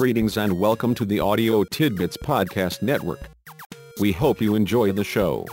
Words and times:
Greetings 0.00 0.38
and 0.38 0.58
welcome 0.58 0.94
to 0.94 1.04
the 1.04 1.20
Audio 1.20 1.62
Tidbits 1.62 2.16
Podcast 2.16 2.80
Network. 2.80 3.20
We 4.00 4.12
hope 4.12 4.40
you 4.40 4.54
enjoy 4.54 4.92
the 4.92 5.04
show. 5.04 5.44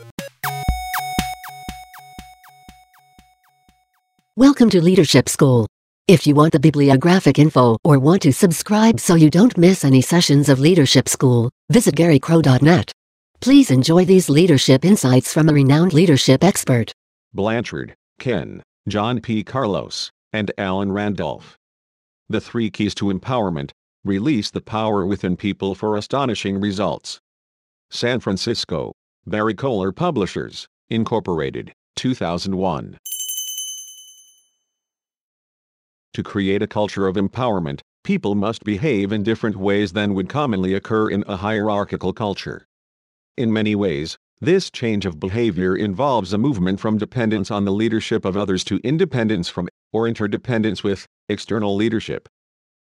Welcome 4.38 4.70
to 4.70 4.82
Leadership 4.82 5.28
School. 5.28 5.68
If 6.08 6.26
you 6.26 6.34
want 6.34 6.54
the 6.54 6.62
bibliographic 6.62 7.38
info 7.40 7.76
or 7.84 8.00
want 8.00 8.22
to 8.22 8.32
subscribe 8.32 9.02
so 9.02 9.16
you 9.16 9.30
don't 9.30 9.58
miss 9.58 9.84
any 9.84 10.00
sessions 10.00 10.48
of 10.48 10.62
Leadership 10.62 11.10
School, 11.10 11.52
visit 11.70 11.96
garycrow.net. 11.96 12.90
Please 13.42 13.70
enjoy 13.70 14.06
these 14.06 14.30
leadership 14.30 14.86
insights 14.86 15.34
from 15.34 15.50
a 15.50 15.54
renowned 15.54 15.92
leadership 15.92 16.42
expert. 16.42 16.94
Blanchard, 17.34 17.96
Ken, 18.18 18.64
John 18.88 19.20
P. 19.20 19.44
Carlos, 19.44 20.10
and 20.32 20.54
Alan 20.58 20.94
Randolph. 20.94 21.58
The 22.30 22.40
three 22.40 22.70
keys 22.70 22.96
to 22.96 23.08
empowerment 23.08 23.72
release 24.04 24.52
the 24.52 24.62
power 24.62 25.06
within 25.06 25.36
people 25.36 25.76
for 25.76 25.96
astonishing 25.96 26.60
results. 26.60 27.20
San 27.90 28.20
Francisco, 28.20 28.94
Berrett-Koehler 29.26 29.96
Publishers, 29.96 30.68
Incorporated, 30.90 31.74
2001. 31.96 32.98
To 36.14 36.24
create 36.24 36.62
a 36.62 36.68
culture 36.68 37.08
of 37.08 37.16
empowerment, 37.16 37.82
people 38.04 38.36
must 38.36 38.64
behave 38.64 39.12
in 39.12 39.24
different 39.24 39.58
ways 39.58 39.92
than 39.92 40.14
would 40.14 40.30
commonly 40.30 40.74
occur 40.74 41.10
in 41.10 41.24
a 41.28 41.36
hierarchical 41.36 42.14
culture. 42.14 42.66
In 43.36 43.52
many 43.52 43.76
ways, 43.76 44.18
this 44.40 44.72
change 44.72 45.06
of 45.06 45.20
behavior 45.20 45.76
involves 45.76 46.32
a 46.32 46.38
movement 46.38 46.80
from 46.80 46.98
dependence 46.98 47.52
on 47.52 47.66
the 47.66 47.72
leadership 47.72 48.24
of 48.24 48.38
others 48.38 48.64
to 48.64 48.80
independence 48.84 49.50
from, 49.50 49.68
or 49.92 50.08
interdependence 50.08 50.84
with, 50.84 51.06
external 51.28 51.76
leadership. 51.76 52.30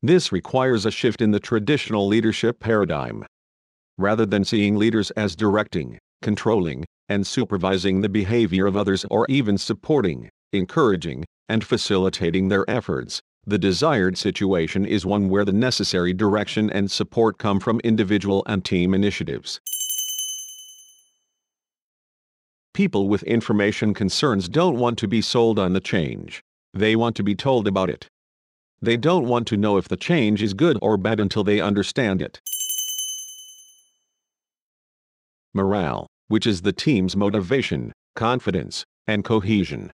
This 0.02 0.30
requires 0.30 0.86
a 0.86 0.92
shift 0.92 1.20
in 1.20 1.32
the 1.32 1.40
traditional 1.40 2.06
leadership 2.06 2.60
paradigm. 2.60 3.24
Rather 3.96 4.24
than 4.24 4.44
seeing 4.44 4.76
leaders 4.76 5.10
as 5.12 5.34
directing, 5.34 5.98
controlling, 6.22 6.84
and 7.08 7.26
supervising 7.26 8.00
the 8.00 8.08
behavior 8.08 8.66
of 8.66 8.76
others 8.76 9.04
or 9.10 9.26
even 9.28 9.58
supporting, 9.58 10.28
encouraging, 10.52 11.24
and 11.48 11.64
facilitating 11.64 12.48
their 12.48 12.68
efforts, 12.70 13.20
the 13.44 13.58
desired 13.58 14.16
situation 14.16 14.84
is 14.84 15.04
one 15.04 15.28
where 15.28 15.44
the 15.44 15.52
necessary 15.52 16.12
direction 16.12 16.70
and 16.70 16.90
support 16.90 17.38
come 17.38 17.58
from 17.58 17.80
individual 17.80 18.44
and 18.46 18.64
team 18.64 18.94
initiatives. 18.94 19.58
People 22.72 23.08
with 23.08 23.24
information 23.24 23.94
concerns 23.94 24.48
don't 24.48 24.78
want 24.78 24.96
to 24.98 25.08
be 25.08 25.20
sold 25.20 25.58
on 25.58 25.72
the 25.72 25.80
change. 25.80 26.40
They 26.72 26.94
want 26.94 27.16
to 27.16 27.24
be 27.24 27.34
told 27.34 27.66
about 27.66 27.90
it. 27.90 28.06
They 28.80 28.96
don't 28.96 29.26
want 29.26 29.46
to 29.48 29.56
know 29.56 29.76
if 29.76 29.88
the 29.88 29.96
change 29.96 30.42
is 30.42 30.54
good 30.54 30.78
or 30.80 30.96
bad 30.96 31.18
until 31.18 31.42
they 31.42 31.60
understand 31.60 32.22
it. 32.22 32.40
Morale, 35.52 36.06
which 36.28 36.46
is 36.46 36.62
the 36.62 36.72
team's 36.72 37.16
motivation, 37.16 37.92
confidence, 38.14 38.84
and 39.06 39.24
cohesion. 39.24 39.90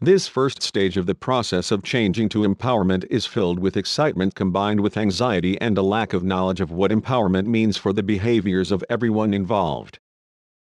This 0.00 0.28
first 0.28 0.62
stage 0.62 0.96
of 0.96 1.06
the 1.06 1.14
process 1.16 1.72
of 1.72 1.82
changing 1.82 2.28
to 2.30 2.46
empowerment 2.46 3.04
is 3.10 3.26
filled 3.26 3.58
with 3.58 3.76
excitement 3.76 4.36
combined 4.36 4.78
with 4.80 4.96
anxiety 4.96 5.60
and 5.60 5.76
a 5.76 5.82
lack 5.82 6.12
of 6.12 6.22
knowledge 6.22 6.60
of 6.60 6.70
what 6.70 6.92
empowerment 6.92 7.46
means 7.46 7.76
for 7.76 7.92
the 7.92 8.04
behaviors 8.04 8.70
of 8.70 8.84
everyone 8.88 9.34
involved. 9.34 9.98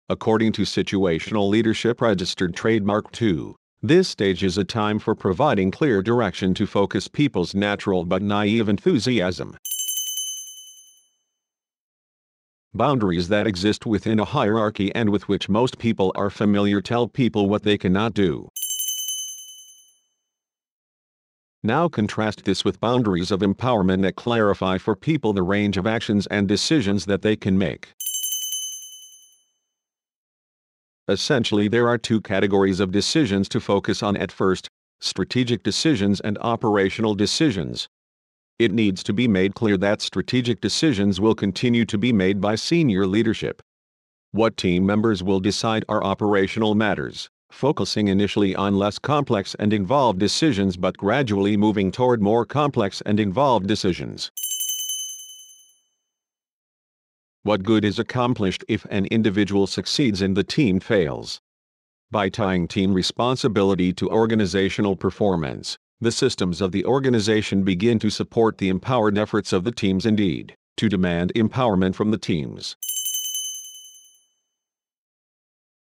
According 0.09 0.53
to 0.53 0.63
Situational 0.63 1.47
Leadership 1.49 2.01
Registered 2.01 2.55
Trademark 2.55 3.11
2, 3.11 3.55
this 3.83 4.07
stage 4.07 4.43
is 4.43 4.57
a 4.57 4.63
time 4.63 4.97
for 4.97 5.13
providing 5.13 5.69
clear 5.69 6.01
direction 6.01 6.53
to 6.55 6.65
focus 6.65 7.07
people's 7.07 7.53
natural 7.53 8.05
but 8.05 8.21
naive 8.23 8.67
enthusiasm. 8.67 9.55
Boundaries 12.73 13.27
that 13.27 13.47
exist 13.47 13.85
within 13.85 14.19
a 14.19 14.25
hierarchy 14.25 14.93
and 14.95 15.09
with 15.09 15.27
which 15.27 15.47
most 15.47 15.77
people 15.77 16.11
are 16.15 16.29
familiar 16.29 16.81
tell 16.81 17.07
people 17.07 17.47
what 17.47 17.63
they 17.63 17.77
cannot 17.77 18.13
do. 18.13 18.49
Now 21.63 21.87
contrast 21.87 22.45
this 22.45 22.63
with 22.63 22.79
boundaries 22.79 23.31
of 23.31 23.41
empowerment 23.41 24.01
that 24.03 24.15
clarify 24.15 24.77
for 24.77 24.95
people 24.95 25.33
the 25.33 25.43
range 25.43 25.77
of 25.77 25.85
actions 25.85 26.25
and 26.27 26.47
decisions 26.47 27.05
that 27.05 27.21
they 27.21 27.35
can 27.35 27.57
make. 27.57 27.93
Essentially 31.09 31.67
there 31.69 31.87
are 31.87 31.97
two 31.97 32.19
categories 32.19 32.81
of 32.81 32.91
decisions 32.91 33.47
to 33.49 33.61
focus 33.61 34.03
on 34.03 34.17
at 34.17 34.31
first, 34.31 34.67
strategic 34.99 35.63
decisions 35.63 36.19
and 36.19 36.37
operational 36.39 37.15
decisions. 37.15 37.87
It 38.59 38.73
needs 38.73 39.03
to 39.03 39.13
be 39.13 39.27
made 39.27 39.55
clear 39.55 39.77
that 39.77 40.01
strategic 40.01 40.59
decisions 40.59 41.21
will 41.21 41.35
continue 41.35 41.85
to 41.85 41.97
be 41.97 42.11
made 42.11 42.41
by 42.41 42.55
senior 42.55 43.05
leadership. 43.05 43.61
What 44.31 44.57
team 44.57 44.85
members 44.85 45.23
will 45.23 45.39
decide 45.39 45.85
are 45.87 46.03
operational 46.03 46.75
matters, 46.75 47.29
focusing 47.51 48.09
initially 48.09 48.55
on 48.55 48.77
less 48.77 48.99
complex 48.99 49.55
and 49.59 49.71
involved 49.71 50.19
decisions 50.19 50.75
but 50.75 50.97
gradually 50.97 51.55
moving 51.55 51.91
toward 51.91 52.21
more 52.21 52.45
complex 52.45 53.01
and 53.05 53.19
involved 53.19 53.67
decisions. 53.67 54.31
What 57.47 57.63
good 57.63 57.85
is 57.85 57.97
accomplished 57.97 58.65
if 58.67 58.83
an 58.89 59.05
individual 59.05 59.67
succeeds 59.67 60.21
and 60.21 60.35
the 60.35 60.43
team 60.43 60.81
fails? 60.81 61.39
By 62.11 62.27
tying 62.27 62.67
team 62.67 62.93
responsibility 62.93 63.93
to 63.93 64.09
organizational 64.09 64.97
performance, 64.97 65.77
the 66.01 66.11
systems 66.11 66.59
of 66.59 66.73
the 66.73 66.83
organization 66.83 67.63
begin 67.63 67.99
to 67.99 68.09
support 68.09 68.57
the 68.57 68.67
empowered 68.67 69.17
efforts 69.17 69.53
of 69.53 69.63
the 69.63 69.71
teams 69.71 70.05
indeed, 70.05 70.57
to 70.75 70.89
demand 70.89 71.31
empowerment 71.35 71.95
from 71.95 72.11
the 72.11 72.17
teams. 72.17 72.75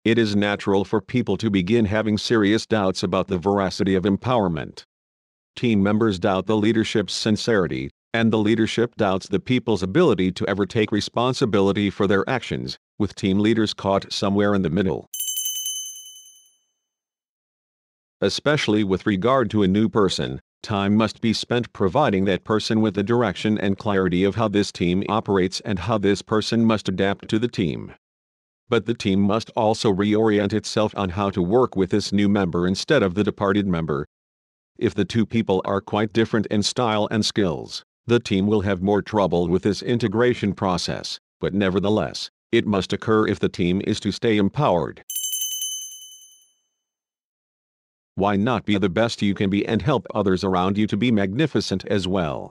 It 0.03 0.17
is 0.17 0.35
natural 0.35 0.83
for 0.83 0.99
people 0.99 1.38
to 1.38 1.51
begin 1.51 1.85
having 1.85 2.17
serious 2.17 2.66
doubts 2.66 3.03
about 3.03 3.28
the 3.28 3.38
veracity 3.38 3.93
of 3.93 4.05
empowerment. 4.05 4.83
Team 5.55 5.83
members 5.83 6.17
doubt 6.17 6.47
the 6.47 6.57
leadership's 6.57 7.13
sincerity, 7.13 7.91
and 8.13 8.31
the 8.31 8.38
leadership 8.38 8.95
doubts 8.95 9.27
the 9.27 9.39
people's 9.39 9.81
ability 9.81 10.31
to 10.31 10.47
ever 10.47 10.66
take 10.66 10.91
responsibility 10.91 11.89
for 11.89 12.07
their 12.07 12.27
actions, 12.29 12.77
with 12.99 13.16
team 13.16 13.39
leaders 13.39 13.73
caught 13.73 14.11
somewhere 14.11 14.53
in 14.53 14.61
the 14.61 14.69
middle. 14.69 15.09
Especially 18.19 18.83
with 18.83 19.05
regard 19.05 19.49
to 19.49 19.63
a 19.63 19.67
new 19.67 19.89
person, 19.89 20.39
time 20.61 20.95
must 20.95 21.22
be 21.22 21.33
spent 21.33 21.73
providing 21.73 22.25
that 22.25 22.44
person 22.44 22.81
with 22.81 22.94
the 22.94 23.01
direction 23.01 23.57
and 23.57 23.79
clarity 23.79 24.23
of 24.23 24.35
how 24.35 24.47
this 24.47 24.72
team 24.72 25.03
operates 25.09 25.59
and 25.61 25.79
how 25.79 25.97
this 25.97 26.22
person 26.22 26.66
must 26.66 26.88
adapt 26.88 27.28
to 27.29 27.39
the 27.39 27.47
team. 27.47 27.93
But 28.69 28.85
the 28.85 28.93
team 28.93 29.22
must 29.22 29.49
also 29.55 29.91
reorient 29.91 30.53
itself 30.53 30.93
on 30.95 31.09
how 31.09 31.29
to 31.31 31.41
work 31.41 31.75
with 31.75 31.89
this 31.89 32.13
new 32.13 32.29
member 32.29 32.67
instead 32.67 33.01
of 33.01 33.16
the 33.16 33.23
departed 33.23 33.67
member. 33.67 34.05
If 34.78 34.93
the 34.93 35.05
two 35.05 35.25
people 35.25 35.61
are 35.66 35.81
quite 35.81 36.13
different 36.13 36.45
in 36.47 36.61
style 36.63 37.07
and 37.09 37.25
skills, 37.25 37.83
the 38.11 38.19
team 38.19 38.45
will 38.45 38.59
have 38.59 38.81
more 38.81 39.01
trouble 39.01 39.47
with 39.47 39.63
this 39.63 39.81
integration 39.81 40.51
process, 40.53 41.22
but 41.39 41.53
nevertheless, 41.53 42.29
it 42.51 42.67
must 42.67 42.91
occur 42.91 43.25
if 43.25 43.39
the 43.39 43.47
team 43.47 43.81
is 43.88 44.01
to 44.01 44.11
stay 44.11 44.35
empowered. 44.35 45.01
Why 48.16 48.35
not 48.35 48.66
be 48.66 48.77
the 48.77 48.89
best 48.89 49.22
you 49.22 49.33
can 49.33 49.49
be 49.49 49.66
and 49.66 49.81
help 49.81 50.07
others 50.13 50.44
around 50.44 50.77
you 50.77 50.88
to 50.88 50.97
be 50.97 51.09
magnificent 51.09 51.85
as 51.85 52.05
well? 52.05 52.50